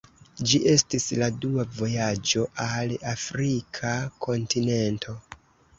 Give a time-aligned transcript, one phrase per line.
[0.51, 5.21] Ĝi estis la dua vojaĝo al Afrika kontinento.